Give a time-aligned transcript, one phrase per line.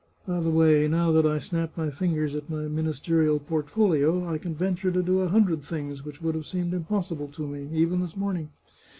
[0.27, 2.63] By the way, now that I snap my fingers at 30s The Chartreuse of Parma
[2.69, 6.73] my ministerial portfolio, I can venture to do a hundred things which would have seemed
[6.73, 8.49] impossible to me, even this morning.